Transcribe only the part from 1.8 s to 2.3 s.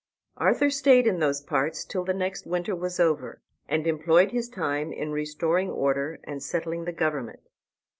till the